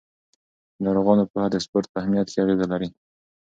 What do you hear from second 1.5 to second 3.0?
د سپورت په اهمیت کې اغېزه لري.